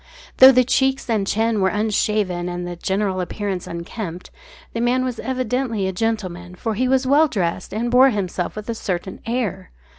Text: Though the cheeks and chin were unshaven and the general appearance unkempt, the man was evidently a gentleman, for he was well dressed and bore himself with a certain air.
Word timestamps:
Though 0.37 0.51
the 0.51 0.63
cheeks 0.63 1.07
and 1.11 1.27
chin 1.27 1.61
were 1.61 1.69
unshaven 1.69 2.49
and 2.49 2.65
the 2.67 2.75
general 2.75 3.21
appearance 3.21 3.67
unkempt, 3.67 4.31
the 4.73 4.81
man 4.81 5.03
was 5.05 5.19
evidently 5.19 5.87
a 5.87 5.91
gentleman, 5.93 6.55
for 6.55 6.73
he 6.73 6.87
was 6.87 7.05
well 7.05 7.27
dressed 7.27 7.71
and 7.71 7.91
bore 7.91 8.09
himself 8.09 8.55
with 8.55 8.67
a 8.67 8.73
certain 8.73 9.19
air. 9.27 9.69